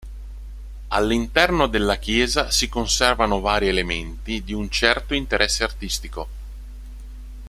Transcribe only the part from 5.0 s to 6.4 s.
interesse artistico.